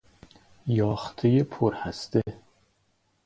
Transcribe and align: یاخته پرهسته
یاخته 0.67 1.43
پرهسته 1.43 2.21